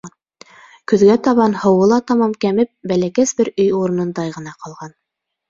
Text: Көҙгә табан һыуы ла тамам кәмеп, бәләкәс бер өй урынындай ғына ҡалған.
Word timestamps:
Көҙгә 0.91 1.17
табан 1.27 1.53
һыуы 1.63 1.89
ла 1.91 1.99
тамам 2.13 2.33
кәмеп, 2.47 2.71
бәләкәс 2.93 3.35
бер 3.43 3.53
өй 3.53 3.69
урынындай 3.83 4.35
ғына 4.41 4.57
ҡалған. 4.65 4.99